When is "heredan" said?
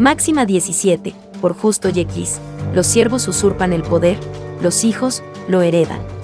5.60-6.19